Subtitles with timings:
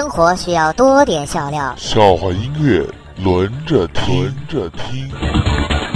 [0.00, 2.82] 生活需要多点笑料，笑话音乐
[3.22, 5.06] 轮着听，轮着听。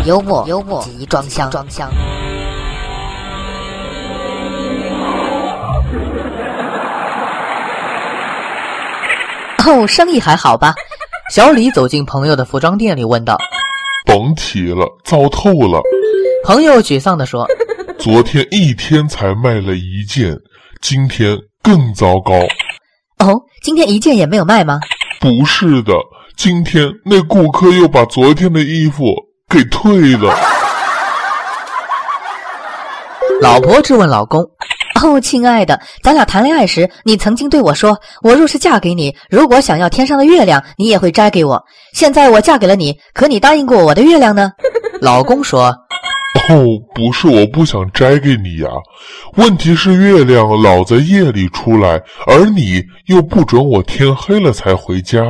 [0.04, 1.88] 幽默幽默集装箱装箱。
[9.67, 10.75] 哦，生意还好吧？
[11.30, 13.39] 小李走进朋友的服装店里，问道
[14.05, 15.80] ：“甭提了，糟透了。”
[16.45, 17.48] 朋友沮丧地说
[17.98, 20.36] ：“昨天一天才卖了一件，
[20.82, 22.34] 今天更糟糕。”
[23.25, 24.79] 哦，今天一件也没有卖吗？
[25.23, 25.95] 不是的，
[26.37, 29.07] 今天那顾客又把昨天的衣服
[29.48, 30.37] 给退了。
[33.41, 34.43] 老婆质问老公。
[35.02, 41.59] 哦，亲爱的，咱俩谈恋爱时，你曾经对我说，我若是嫁给你，如果想要天上的月亮，你也会摘给我。
[41.95, 44.51] 现在我嫁给了你，可你答应过我的月亮呢？
[45.01, 45.74] 老公说
[46.34, 48.69] ：“哦，不是我不想摘给你呀，
[49.37, 55.23] 问题是月亮老在夜里出来，而你又不准我天黑了才回家。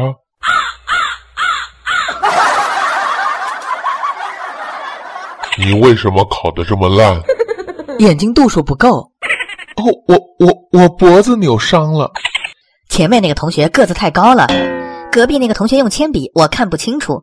[5.56, 7.22] 你为什么考得这么烂？
[8.00, 9.12] 眼睛度数不够。”
[9.76, 12.10] 哦，我我我脖子扭伤了。
[12.88, 14.48] 前面那个同学个子太高了，
[15.12, 17.22] 隔壁那个同学用铅笔，我看不清楚。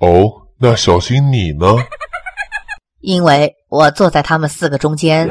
[0.00, 1.66] 哦，那小新你呢？
[3.00, 5.28] 因为我坐在他们四个中间。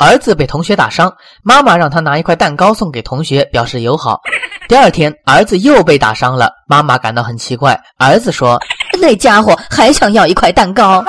[0.00, 4.20] 儿子被同学打伤，妈妈让他拿一块蛋糕送给同学，表示友好。
[4.68, 7.78] 第二天，儿子又被打伤了，妈妈感到很奇怪。
[7.98, 8.58] 儿子说。
[9.00, 11.04] 那家伙还想要一块蛋糕。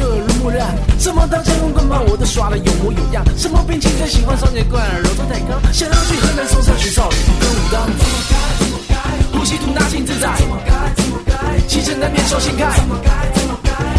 [0.00, 0.74] 就耳濡目染。
[0.98, 3.22] 什么刀剑棍棒我都耍的有模有样。
[3.36, 5.60] 什么兵器最喜欢双截棍，柔中带刚。
[5.74, 7.84] 想要去河南嵩山学少林跟武当。
[7.84, 8.96] 怎么改怎么改
[9.36, 10.32] 呼吸吐纳心自在。
[10.40, 11.36] 怎么改怎么改
[11.68, 12.64] 气沉丹田手心开。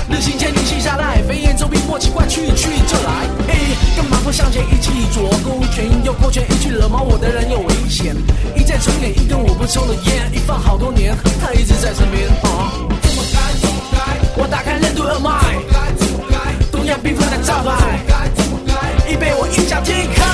[0.09, 3.29] 日行千里心下来，飞檐走壁莫奇怪，去去就来。
[3.95, 8.15] 干嘛不向前一起左勾拳右勾拳，一去惹毛我的人有危险。
[8.55, 12.27] 一再重演一根我不抽的烟，一放好多年，他一直在身边。
[12.41, 13.97] 啊，怎么改怎么改
[14.35, 15.29] 我打开任督二脉，
[16.81, 18.01] 东亚病夫的招牌，
[19.07, 20.25] 已被我一脚踢开。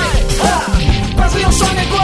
[1.14, 2.00] 快使用双截棍，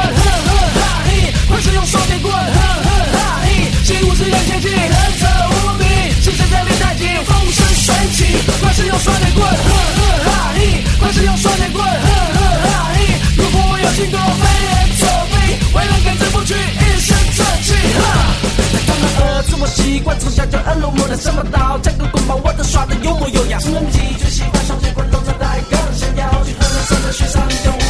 [1.48, 9.48] 快使用双截棍，哼哼哈嘿习武之人前进，忍者无敌，是谁在练太极，风生水起，快使用双截棍。
[11.00, 11.80] 快使用双截棍！
[11.80, 14.68] 哼哼哈嘿如果我有心多飞檐
[15.00, 17.72] 走壁，为了根子不屈，一身正气。
[17.96, 18.28] 哈
[18.84, 23.58] 他们儿子我习惯从小就耳濡目染，什么刀这个棍棒我都耍得有模有样。
[27.04, 27.83] 河南省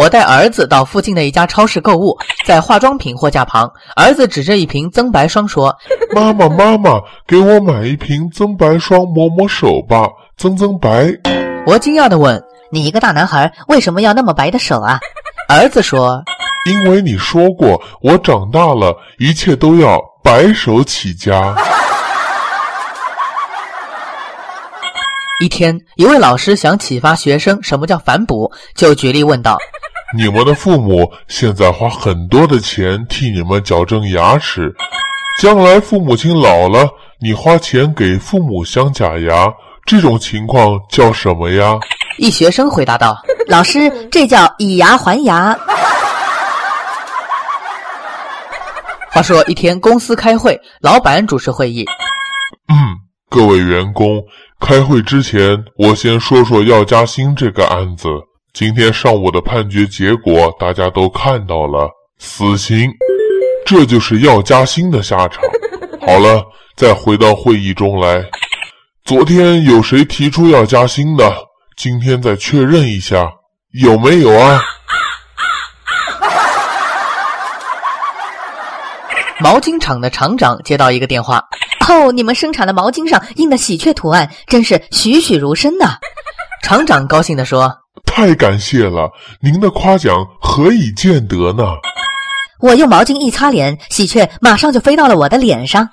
[0.00, 2.16] 我带儿子到附近的一家超市购物，
[2.46, 5.76] 在化妆品货架旁，儿子指着一瓶增白霜说
[6.14, 10.08] 妈妈，妈妈，给我买一瓶增白霜抹抹手吧，
[10.38, 11.06] 增增白。
[11.68, 12.42] ：“我惊讶地问，
[12.72, 14.98] 你一个大男孩为什么要那么白的手啊？
[15.50, 16.24] 儿子说，
[16.64, 21.54] 因为你说过，我长大了，一切都要白手起家。
[25.40, 29.58] 一天，一位老师想启发学生什么叫反哺，就举例问道。”
[30.16, 34.74] 你们的父母现在花很多的钱替你们矫正牙齿，
[35.40, 36.88] 将来父母亲老了，
[37.20, 39.48] 你花钱给父母镶假牙，
[39.86, 41.78] 这种情况叫什么呀？
[42.18, 43.16] 一学生回答道
[43.46, 45.56] 老师，这叫以牙还牙。
[49.12, 51.84] ：“话说一天公司开会，老板主持会议，
[52.68, 52.76] 嗯，
[53.28, 54.20] 各位员工，
[54.58, 58.08] 开会之前，我先说说要加薪这个案子。
[58.52, 61.88] 今天上午的判决结果大家都看到了，
[62.18, 62.90] 死刑，
[63.64, 65.42] 这就是要加薪的下场。
[66.00, 66.44] 好了，
[66.76, 68.24] 再回到会议中来。
[69.04, 71.32] 昨天有谁提出要加薪的？
[71.76, 73.30] 今天再确认一下，
[73.72, 74.60] 有没有啊？
[79.40, 81.42] 毛巾厂的厂长接到一个电话，
[81.88, 85.96] 哦，你们生产的毛巾上印的喜鹊图案真是栩栩如生呐、
[86.62, 87.72] 厂长高兴地说
[88.04, 89.10] 太感谢了，
[89.40, 91.64] 您的夸奖何以见得呢？
[92.60, 95.88] 我用毛巾一擦脸，喜鹊马上就飞到了我的脸上。：“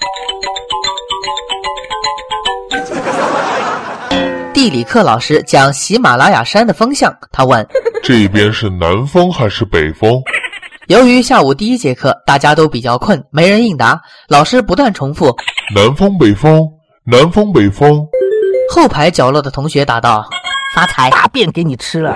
[4.53, 7.65] 地理课老师讲喜马拉雅山的风向，他问。”
[8.03, 10.21] 这边是南风还是北风？
[10.87, 15.35] 由于下午第一节课大家都比较困，没人应答，老师不断重复。
[15.73, 16.61] 南风北风，
[17.05, 18.05] 南风北风。
[18.73, 20.25] 后排角落的同学答道
[20.77, 21.09] 发财！
[21.09, 22.15] 大便给你吃了。：“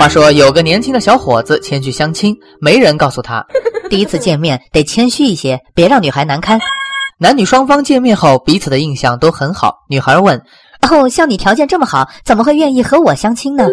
[0.00, 3.44] 话说有个年轻的小伙子前去相亲，没人告诉他。
[3.90, 6.58] 第一次见面得谦虚一些，别让女孩难堪。
[7.18, 9.84] 男女双方见面后，彼此的印象都很好。
[9.90, 10.40] 女孩问
[10.80, 13.68] 哦，像你条件这么好，怎么会愿意和我相亲呢？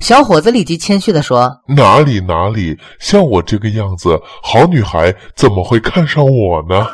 [0.00, 6.84] 小伙子，立即谦虚地说哪里哪里，像我这个样子，好女孩怎么会看上我呢？：“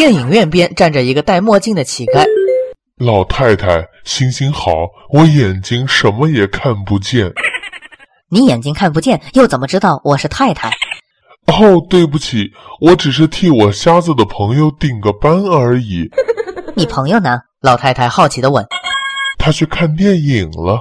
[0.00, 2.24] 电影院边站着一个戴墨镜的乞丐。
[2.96, 4.72] 老太太，行行好，
[5.12, 7.30] 我眼睛什么也看不见。
[8.32, 10.70] 你眼睛看不见，又怎么知道我是太太？
[11.48, 12.50] 哦，对不起，
[12.80, 16.08] 我只是替我瞎子的朋友顶个班而已。
[16.74, 18.64] 你朋友呢？”老太太好奇的问
[19.36, 20.80] 他去看电影了。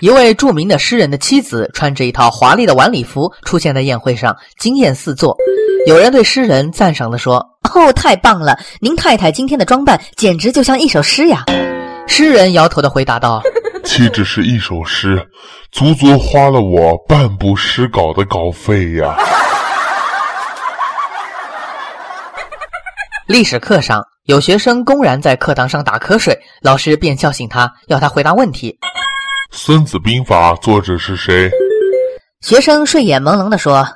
[0.00, 5.34] 一位著名的诗人的妻子穿着一套华丽的晚礼服出现在宴会上，惊艳四座。
[5.86, 7.36] 有人对诗人赞赏地说
[7.74, 8.58] 哦，太棒了！
[8.78, 11.44] 您太太今天的装扮简直就像一首诗呀。
[12.06, 13.40] ：“诗人摇头的回答道。”
[13.84, 15.26] 岂止是一首诗，
[15.72, 19.16] 足足花了我半部诗稿的稿费呀！
[23.26, 28.72] 历史课上，有学生公然在课堂上打瞌睡，老师便叫醒他，要他回答问题。
[29.50, 31.50] 《孙子兵法》作者是谁？
[32.40, 33.86] 学生睡眼朦胧地说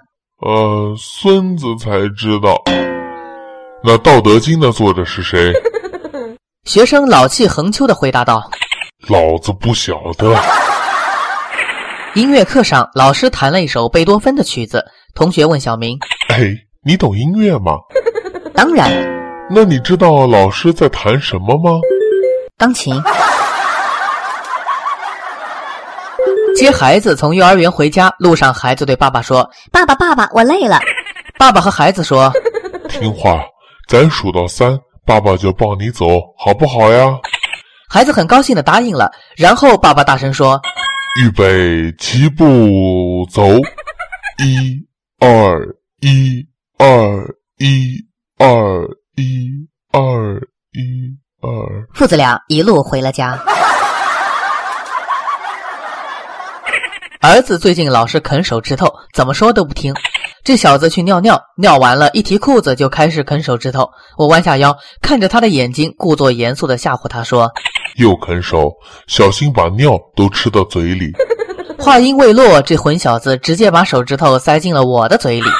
[0.43, 2.61] 呃，孙子才知道。
[3.83, 5.53] 那《道德经》的作者是谁？
[6.65, 8.51] 学生老气横秋地回答道
[9.09, 10.35] 老子不晓得。
[12.15, 14.85] ：“音乐课上，老师弹了一首贝多芬的曲子。
[15.15, 15.99] 同学问小明
[16.29, 17.73] 哎，你懂音乐吗
[18.55, 18.91] ？：‘当然，
[19.51, 21.81] 那你知道老师在弹什么吗？
[22.57, 22.95] 钢琴。
[26.61, 30.79] 接孩子从幼儿园回家，路上孩子对爸爸说爸爸，爸爸，我累了。
[31.41, 32.31] ：‘爸爸和孩子说，
[32.91, 33.43] 听话，
[33.89, 37.19] 咱数到三，爸爸就抱你走，好不好呀？
[37.89, 39.11] 孩子很高兴的答应了。
[39.39, 40.61] 然后爸爸大声说
[41.19, 43.43] 预备，齐步走，
[44.37, 44.87] 一
[45.19, 45.59] 二
[46.01, 47.27] 一二
[47.57, 47.97] 一
[48.37, 48.87] 二
[49.17, 49.49] 一
[49.93, 50.39] 二
[50.73, 51.89] 一二。
[51.95, 53.43] 父子俩一路回了家。
[57.23, 59.95] 儿子最近老是啃手指头，怎么说都不听。
[60.43, 63.91] 这小子去尿尿，尿完了，一提裤子就开始啃手指头。
[64.17, 67.53] 我弯下腰，看着他的眼睛，故作严肃的吓唬他说
[67.97, 68.73] 又啃手，
[69.07, 71.13] 小心把尿都吃到嘴里。
[71.79, 75.51] ：“话音未落，这混小子直接把手指头塞进了我的嘴里。”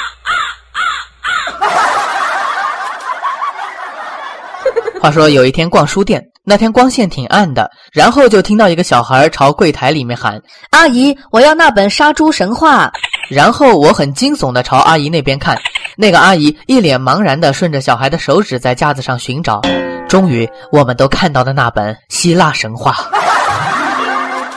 [4.99, 12.87] 话说有一天逛书店，那天光线挺暗的，然后就听到一个小孩朝柜台里面喊阿姨，我要那本《杀猪神话》。
[13.31, 15.57] 然后我很惊悚地朝阿姨那边看，
[15.97, 19.61] 那个阿姨一脸茫然地顺着小孩的手指在架子上寻找，
[20.09, 22.97] 终于，我们都看到了那本希腊神话。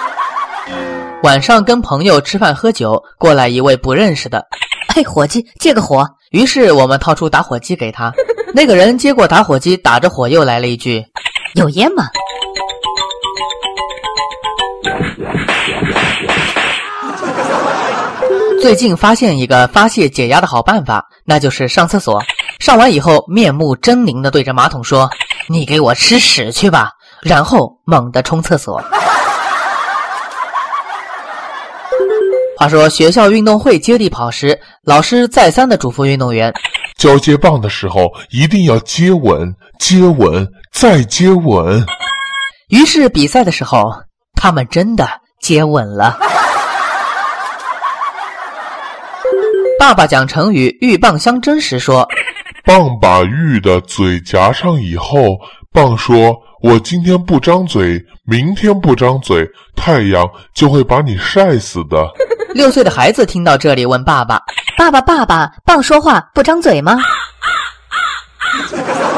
[1.21, 4.43] 晚上跟朋友吃饭喝酒，过来一位不认识的，
[4.95, 6.03] 哎，伙计，借个火。
[6.31, 8.11] 于是我们掏出打火机给他。
[8.55, 11.03] 那个人接过打火机，打着火又来了一句
[11.53, 12.07] ：“有烟吗？”
[18.61, 22.23] 最近发现一个发泄解压的好办法，那就是上厕所。
[22.59, 25.09] 上完以后，面目狰狞的对着马桶说
[25.49, 26.89] ：“你给我吃屎去吧！”
[27.21, 28.81] 然后猛地冲厕所。
[32.57, 36.53] 话说学校运动会接力跑时，老师再三的嘱咐运动员，
[36.97, 41.85] 交接棒的时候一定要接吻，接吻再接吻。
[42.69, 43.91] 于是比赛的时候，
[44.35, 45.07] 他们真的
[45.41, 46.17] 接吻了。
[49.79, 52.07] 爸爸讲成语“鹬蚌相争”时说
[52.65, 55.37] ：“蚌把鹬的嘴夹上以后，
[55.73, 60.25] 蚌说。”我今天不张嘴，明天不张嘴，太阳
[60.55, 62.07] 就会把你晒死的。
[62.55, 64.39] 六岁的孩子听到这里，问爸爸
[64.79, 66.97] ：“爸爸，爸爸，蚌说话不张嘴吗？”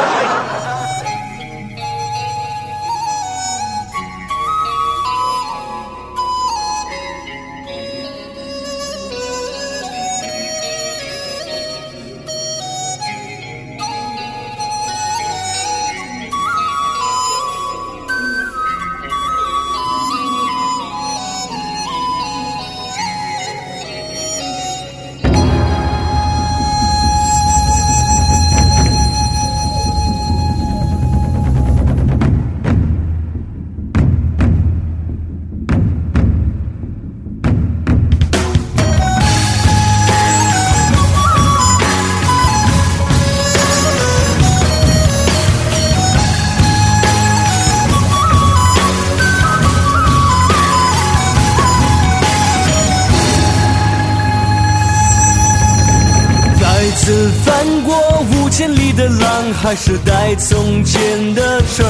[57.45, 57.95] 翻过
[58.31, 61.85] 五千里的浪还是待从前的城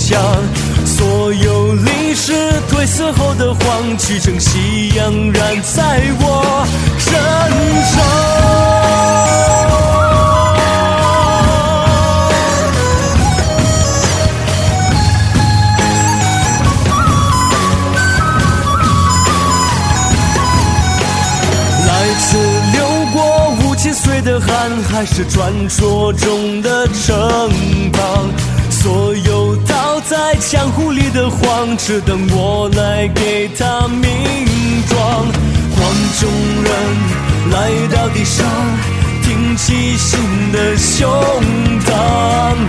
[0.00, 0.20] 墙，
[0.84, 2.32] 所有历史
[2.68, 6.66] 褪色后的黄，气成夕阳染在我
[6.98, 7.14] 身
[7.86, 8.79] 上。
[25.00, 26.86] 还是传说中的。
[26.88, 27.16] 城
[27.90, 28.28] 邦，
[28.68, 34.04] 所有倒在江湖里的黄，只等我来给他名
[34.86, 35.00] 状。
[35.72, 35.80] 黄
[36.20, 36.28] 种
[36.64, 36.70] 人
[37.50, 38.44] 来到地上，
[39.22, 40.20] 挺起新
[40.52, 41.08] 的胸
[41.80, 41.88] 膛。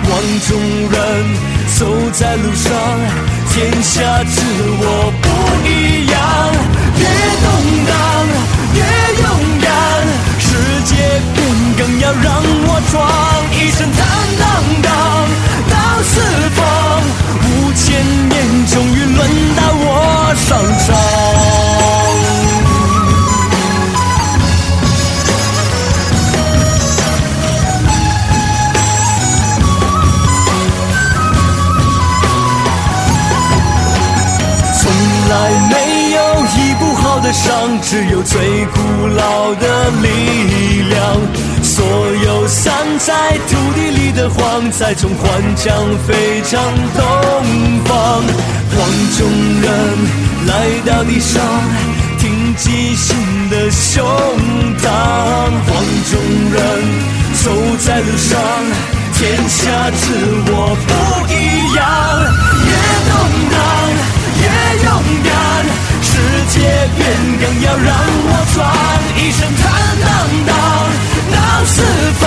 [0.08, 0.58] 黄种
[0.90, 1.00] 人
[1.78, 2.72] 走在路上，
[3.52, 4.40] 天下之
[4.80, 5.28] 我不
[5.68, 6.16] 一样。
[6.96, 7.04] 别
[7.44, 7.46] 动
[7.90, 7.92] 荡，
[12.01, 13.00] 要让我闯。
[13.53, 14.00] 一身坦
[14.39, 14.43] 荡
[14.81, 14.89] 荡
[15.70, 16.20] 到四
[16.55, 16.60] 方，
[17.46, 17.79] 五千
[18.29, 18.34] 年
[18.67, 19.20] 终于轮
[19.55, 19.86] 到我
[20.36, 20.88] 上场。
[34.81, 34.81] 从
[35.29, 35.34] 来
[35.70, 35.74] 没
[36.12, 36.17] 有
[36.58, 41.50] 医不好的伤，只有最古老的力量。
[43.03, 46.62] 在土地里的黄，在从幻江飞向
[46.96, 47.03] 东
[47.86, 48.24] 方。
[48.70, 48.77] 黄
[49.17, 49.27] 种
[49.60, 49.65] 人
[50.46, 50.51] 来
[50.86, 51.41] 到地上，
[52.20, 53.17] 挺起新
[53.50, 54.05] 的胸
[54.77, 54.86] 膛。
[55.65, 55.70] 黄
[56.12, 56.13] 种
[56.53, 56.58] 人
[57.43, 58.39] 走在路上，
[59.15, 60.13] 天下自
[60.46, 60.89] 我不
[61.34, 61.81] 一样。
[62.67, 62.72] 越
[63.10, 63.13] 动
[63.51, 63.58] 荡，
[64.38, 64.43] 越
[64.86, 64.88] 勇
[65.24, 65.31] 敢，
[66.03, 66.10] 世
[66.50, 66.55] 界
[66.96, 67.00] 变
[67.41, 67.89] 更要让
[68.27, 68.60] 我闯，
[69.17, 69.60] 一声坦
[70.05, 70.08] 荡
[70.46, 70.51] 荡。
[71.31, 71.81] 到四
[72.20, 72.24] 方，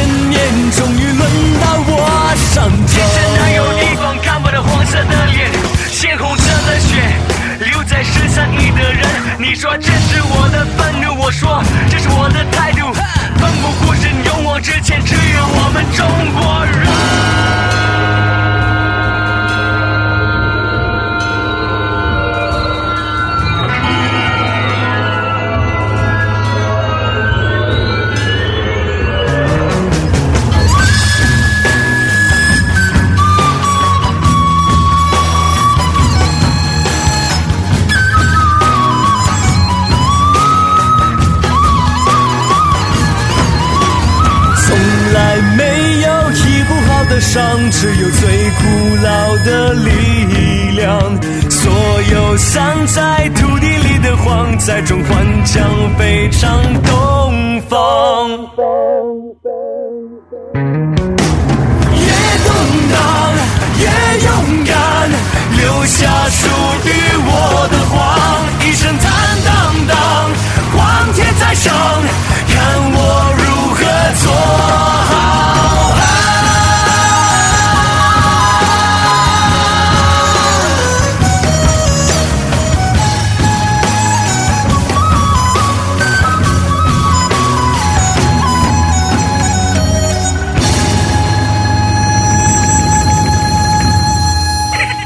[0.00, 0.40] 千年
[0.72, 1.20] 终于轮
[1.60, 2.86] 到我上场。
[2.86, 5.50] 天生还有地方看不到黄色的脸，
[5.92, 6.96] 鲜红色的血
[7.70, 9.06] 留在十三亿的人。
[9.38, 12.90] 你说这是我的愤怒，我说这是我的态度。
[13.36, 15.84] 奋不顾身勇往直前，只有我们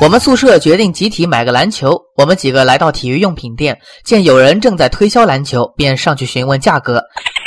[0.04, 1.98] 我们宿舍决定集体买个篮球。
[2.14, 7.02] 我们几个来到体育用品店，见有人正在推销篮球，便上去询问价格。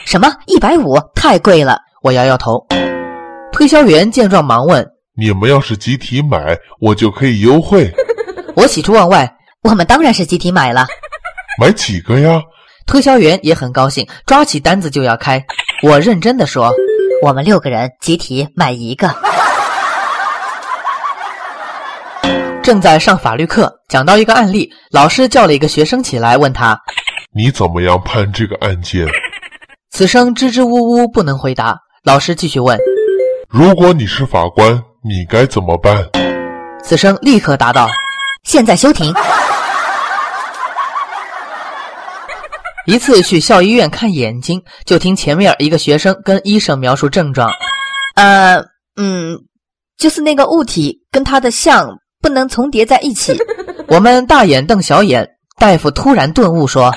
[0.08, 0.28] 什么？
[0.48, 0.98] 一百五？
[1.14, 1.78] 太贵了！
[2.02, 2.66] 我摇摇头。
[3.52, 4.84] 推销员见状忙问
[5.16, 7.92] ：“你们要是集体买，我就可以优惠。
[8.58, 10.88] ”我喜出望外：“我们当然是集体买了。
[11.62, 12.42] 买几个呀？”
[12.88, 15.46] 推销员也很高兴，抓起单子就要开。
[15.84, 16.74] 我认真的说
[17.22, 19.08] ：“我们六个人集体买一个。”
[22.68, 26.78] 正在上法律课，讲到一个案例，老师叫了一个学生起来，问他
[27.34, 29.08] ：“你怎么样判这个案件？”
[29.90, 31.78] 此生支支吾吾不能回答。
[32.04, 32.78] 老师继续问
[33.48, 36.06] ：“如果你是法官，你该怎么办？”
[36.84, 37.88] 此生立刻答道
[38.44, 39.14] ：“现在休庭。”
[42.86, 47.50] 一次去校医院看眼睛，就听前面一个学生跟医生描述症状
[48.16, 48.58] ：“呃，
[48.98, 49.40] 嗯，
[49.98, 51.90] 就是那个物体跟它的像。”
[52.22, 53.36] 不能重叠在一起。
[53.88, 56.94] 我们大眼瞪小眼，大夫突然顿悟说：“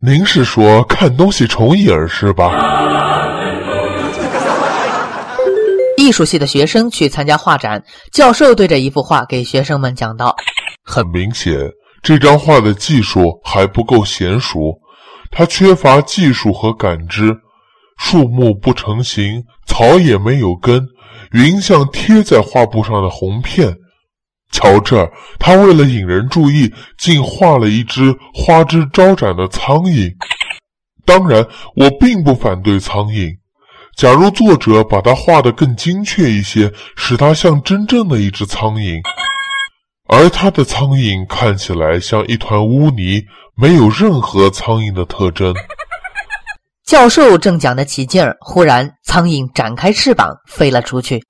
[0.00, 2.52] 您是说看东西重影是吧？”
[5.96, 10.36] 艺术系的学生去参加画展，教授对着一幅画给学生们讲道
[10.84, 11.58] ：“很明显，
[12.02, 14.78] 这张画的技术还不够娴熟，
[15.30, 17.36] 它缺乏技术和感知。
[17.96, 20.86] 树木不成形，草也没有根，
[21.32, 23.74] 云像贴在画布上的红片。”
[24.50, 30.10] 瞧这儿，他为了引人注意，竟画了一只花枝招展的苍蝇。
[31.04, 33.30] 当然，我并不反对苍蝇。
[33.96, 39.00] 假如作者把它画得更精确一些，使它像真正的一只苍蝇，
[40.08, 43.22] 而他的苍蝇看起来像一团污泥，
[43.56, 45.54] 没有任何苍蝇的特征。
[46.86, 51.22] 教授正讲得起劲儿，忽然苍蝇展开翅膀飞了出去。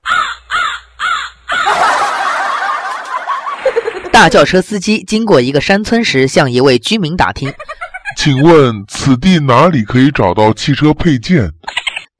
[4.18, 7.54] 大轿车司机经过一个山村时，向一位居民打听
[8.18, 11.52] ：“请问此地哪里可以找到汽车配件？”“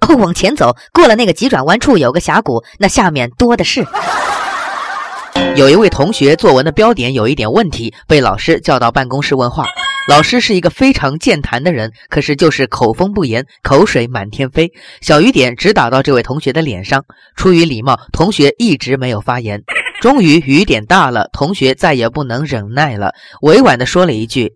[0.06, 3.84] 哦，往前走，过了那个急转弯处有个峡谷，那下面多的是。
[5.58, 9.66] ”有一位同学作文的标点有一点问题，被老师叫到办公室问话。
[10.08, 17.04] 老师是一个非常健谈的人，可是就是口风不严，口水满天飞，小雨点直打到这位同学的脸上。
[17.34, 19.64] 出于礼貌，同学一直没有发言。
[20.00, 24.52] 终于雨点大了，同学再也不能忍耐了，委婉地说了一句：“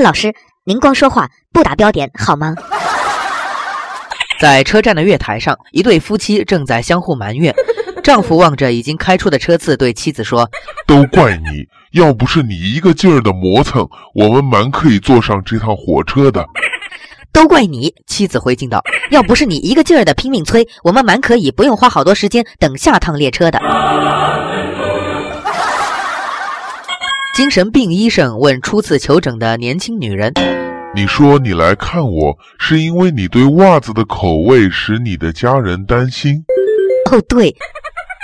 [0.00, 0.32] 老师，
[0.64, 2.54] 您光说话不打标点好吗？”
[4.40, 7.54] 在车站的月台上，一对夫妻正在相互埋怨。
[8.02, 10.48] 丈夫望着已经开出的车次，对妻子说
[10.86, 16.46] ：“都怪你，要不是你一个劲儿的磨蹭，我们蛮可以坐上这趟火车的。
[17.32, 23.60] ”都怪你，妻子回敬道：“要不是你一个劲儿的拼命催，我们蛮可以不用花好多时间等下趟列车的。”
[27.40, 30.30] 精神病医生问初次求诊的年轻女人
[30.94, 36.34] ：“你说你来看我，是因为你对袜子的口味使你的家人担心
[37.10, 37.56] ？”“哦，对。”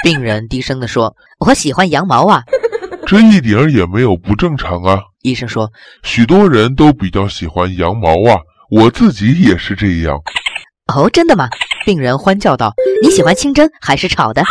[0.05, 2.43] 病人低声地说：“我喜欢羊毛啊。
[3.09, 5.73] ”“这一点儿也没有不正常啊。”医生说
[6.05, 8.37] ：“许多人都比较喜欢羊毛啊，
[8.71, 10.21] 我自己也是这样。
[10.95, 11.49] ”“哦，真的吗？”
[11.87, 14.45] 病人欢叫道：“你喜欢清蒸还是炒的？”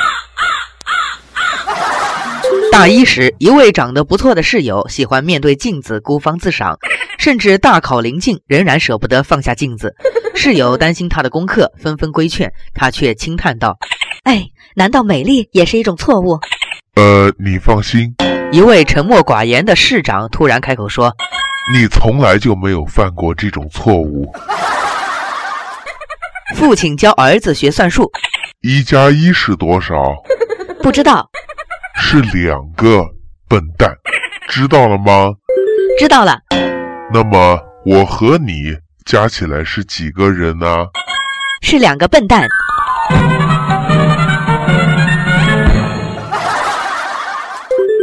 [2.75, 6.77] 大一时，一位长得不错的室友喜欢面对镜子孤芳自赏，
[7.17, 9.95] 甚至大考临近仍然舍不得放下镜子。
[10.35, 13.77] 室友担心他的功课，纷纷规劝，他却轻叹道
[14.27, 16.37] ：“哎，难道美丽也是一种错误？”
[16.99, 18.13] 呃，你放心。
[18.51, 21.15] 一位沉默寡言的市长突然开口说
[21.73, 24.29] ：“你从来就没有犯过这种错误。”
[26.55, 28.11] 父亲教儿子学算术
[28.59, 29.95] ：“一加一是多少？”
[30.83, 31.25] 不知道。
[31.97, 33.03] 是两个
[33.47, 33.89] 笨蛋，
[34.49, 35.33] 知道了吗？
[35.97, 36.37] 知道了。
[37.13, 40.67] 那么我和你加起来是几个人呢？
[41.61, 42.47] 是两个笨蛋。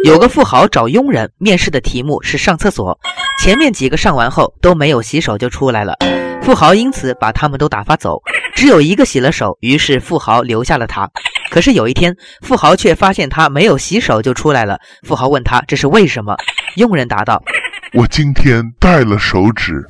[0.05, 2.98] 有个富豪找佣人面试的题目是上厕所，
[3.40, 5.96] 前面几个上完后都没有洗手就出来了，
[6.42, 8.20] 富豪因此把他们都打发走，
[8.55, 11.09] 只有一个洗了手，于是富豪留下了他。
[11.52, 16.34] 可是有一天，富豪却发现他没有洗手就出来了，富豪问他这是为什么，
[16.76, 17.42] 佣人答道
[17.92, 19.86] ：“我今天带了手纸。”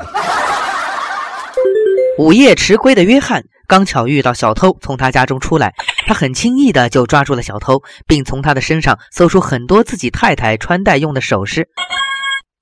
[2.18, 5.72] 午夜迟归的约翰刚巧遇到小偷从他家中出来，
[6.04, 11.68] 他很轻易的就抓住了小偷，并从他的身上搜出很多自己太太穿戴用的首饰。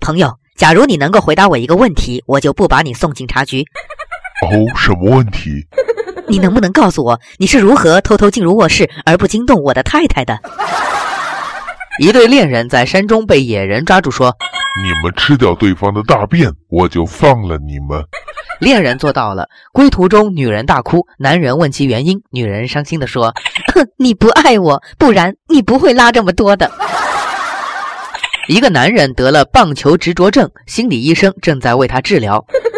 [0.01, 3.65] 朋友，假如你能够回答我一个问题，我就不把你送警察局。
[4.43, 5.67] 哦，什么问题？
[6.31, 10.39] 你能不能告诉我，你是如何偷偷进入卧室而不惊动我的太太的？
[12.01, 14.35] 一对恋人在山中被野人抓住，说
[14.81, 18.01] ：“你们吃掉对方的大便，我就放了你们。”
[18.61, 19.49] 恋人做到了。
[19.73, 23.35] 归途中，女人大哭，男人问其原因，女人伤心地说
[23.99, 26.71] ：“你不爱我，不然你不会拉这么多的。”
[28.47, 32.45] 一个男人得了棒球执着症，心理医生正在为他治疗。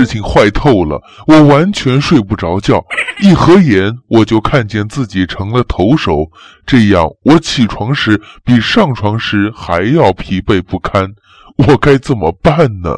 [0.00, 2.84] 事情坏透了，我完全睡不着觉，
[3.22, 6.30] 一合眼我就看见自己成了投手，
[6.66, 11.08] 这样我起床时比上床时还要疲惫不堪，
[11.66, 12.90] 我该怎么办呢？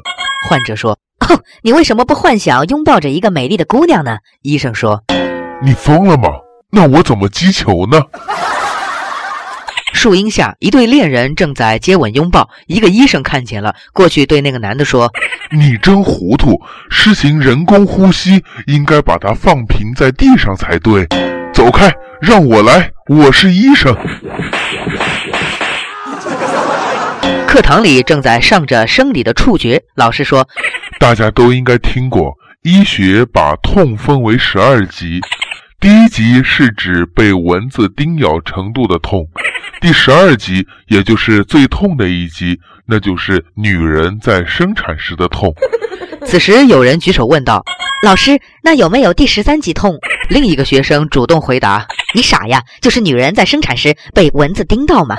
[0.48, 0.98] 患者说。
[1.28, 4.16] 哦，你为什么不幻想拥抱着一个美丽的姑娘呢？
[4.42, 5.02] 医生说
[5.62, 6.28] ：“你疯了吗？
[6.70, 8.00] 那我怎么击球呢？”
[9.98, 12.48] 树荫下，一对恋人正在接吻拥抱。
[12.68, 15.12] 一个医生看见了，过去对那个男的说
[15.50, 16.62] ：“你真糊涂！
[16.88, 21.04] 施行人工呼吸，应该把它放平在地上才对。
[21.52, 23.92] 走开，让我来，我是医生。”
[27.48, 30.46] 课堂里正在上着生理的触觉，老师说
[31.00, 35.18] ：“大家都应该听过，医学把痛分为十二级，
[35.80, 39.26] 第一级是指被蚊子叮咬程度的痛，
[39.80, 45.54] 第十二集，也就是最痛的一集，那就是女人在生产时的痛。”
[46.26, 47.64] 此时有人举手问道
[48.02, 49.96] ：“老师，那有没有第十三集痛？”
[50.28, 55.16] 另一个学生主动回答：“你傻呀，就是女人在生产时被蚊子叮到嘛。”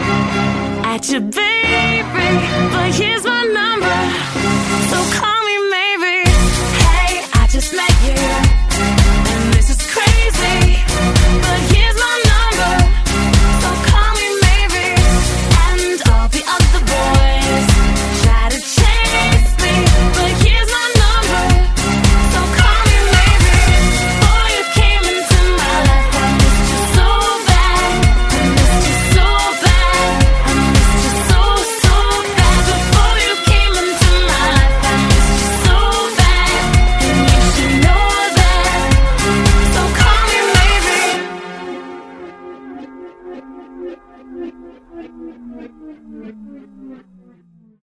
[0.00, 2.28] at your baby,
[2.72, 3.98] but here's my number.
[4.90, 6.30] So call me maybe.
[6.86, 8.41] Hey, I just met you.